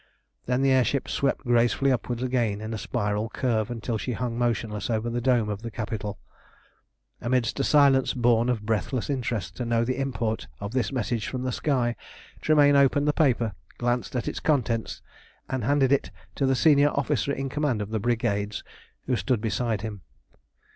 Then 0.47 0.63
the 0.63 0.71
air 0.71 0.83
ship 0.83 1.07
swept 1.07 1.45
gracefully 1.45 1.91
upward 1.91 2.23
again 2.23 2.59
in 2.59 2.73
a 2.73 2.77
spiral 2.79 3.29
curve 3.29 3.69
until 3.69 3.99
she 3.99 4.13
hung 4.13 4.35
motionless 4.35 4.89
over 4.89 5.11
the 5.11 5.21
dome 5.21 5.47
of 5.47 5.61
the 5.61 5.69
Capitol. 5.69 6.17
Amidst 7.21 7.59
a 7.59 7.63
silence 7.63 8.15
born 8.15 8.49
of 8.49 8.65
breathless 8.65 9.11
interest 9.11 9.55
to 9.57 9.63
know 9.63 9.85
the 9.85 9.99
import 9.99 10.47
of 10.59 10.71
this 10.71 10.91
message 10.91 11.27
from 11.27 11.43
the 11.43 11.51
sky, 11.51 11.95
Tremayne 12.41 12.75
opened 12.75 13.07
the 13.07 13.13
paper, 13.13 13.53
glanced 13.77 14.15
at 14.15 14.27
its 14.27 14.39
contents, 14.39 15.03
and 15.47 15.63
handed 15.63 15.91
it 15.91 16.09
to 16.33 16.47
the 16.47 16.55
senior 16.55 16.89
officer 16.89 17.31
in 17.31 17.47
command 17.47 17.79
of 17.79 17.91
the 17.91 17.99
brigades, 17.99 18.63
who 19.05 19.15
stood 19.15 19.39
beside 19.39 19.81
him. 19.81 20.01